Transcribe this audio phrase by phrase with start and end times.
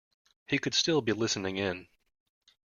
[0.47, 1.87] He could still be listening in.